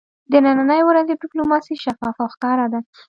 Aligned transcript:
د 0.31 0.33
ننی 0.45 0.81
ورځې 0.87 1.13
ډیپلوماسي 1.23 1.75
شفافه 1.83 2.21
او 2.23 2.31
ښکاره 2.33 2.65
ده 2.73 2.79